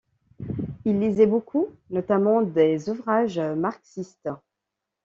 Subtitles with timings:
[0.83, 4.31] Il lisait beaucoup, notamment des ouvrages marxistes.